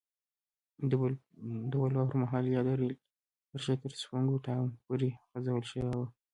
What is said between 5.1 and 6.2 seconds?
غځول شوې وه.